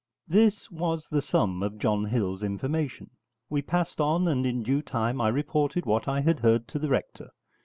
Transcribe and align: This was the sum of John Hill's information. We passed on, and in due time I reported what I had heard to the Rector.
This 0.27 0.71
was 0.71 1.07
the 1.11 1.21
sum 1.21 1.61
of 1.61 1.77
John 1.77 2.05
Hill's 2.05 2.41
information. 2.41 3.11
We 3.51 3.61
passed 3.61 4.01
on, 4.01 4.27
and 4.27 4.47
in 4.47 4.63
due 4.63 4.81
time 4.81 5.21
I 5.21 5.27
reported 5.29 5.85
what 5.85 6.07
I 6.07 6.21
had 6.21 6.39
heard 6.39 6.67
to 6.69 6.79
the 6.79 6.89
Rector. 6.89 7.29